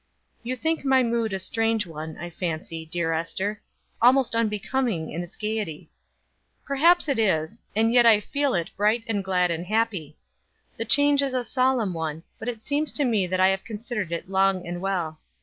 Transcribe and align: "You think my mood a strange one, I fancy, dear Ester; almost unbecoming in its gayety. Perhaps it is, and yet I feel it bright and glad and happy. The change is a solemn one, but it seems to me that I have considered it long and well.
"You 0.41 0.55
think 0.55 0.83
my 0.83 1.03
mood 1.03 1.31
a 1.31 1.37
strange 1.39 1.85
one, 1.85 2.17
I 2.17 2.31
fancy, 2.31 2.87
dear 2.87 3.13
Ester; 3.13 3.61
almost 4.01 4.33
unbecoming 4.33 5.11
in 5.11 5.21
its 5.21 5.35
gayety. 5.35 5.91
Perhaps 6.65 7.07
it 7.07 7.19
is, 7.19 7.61
and 7.75 7.93
yet 7.93 8.07
I 8.07 8.19
feel 8.19 8.55
it 8.55 8.71
bright 8.75 9.03
and 9.07 9.23
glad 9.23 9.51
and 9.51 9.67
happy. 9.67 10.17
The 10.75 10.85
change 10.85 11.21
is 11.21 11.35
a 11.35 11.45
solemn 11.45 11.93
one, 11.93 12.23
but 12.39 12.49
it 12.49 12.63
seems 12.63 12.91
to 12.93 13.05
me 13.05 13.27
that 13.27 13.39
I 13.39 13.49
have 13.49 13.63
considered 13.63 14.11
it 14.11 14.27
long 14.27 14.65
and 14.65 14.81
well. 14.81 15.19